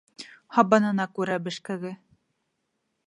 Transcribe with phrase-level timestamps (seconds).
[0.57, 1.93] Һабанына күрә бешкәге.